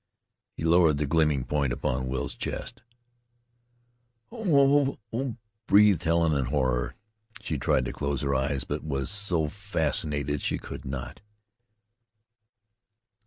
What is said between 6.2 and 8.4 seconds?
in horror. She tried to close her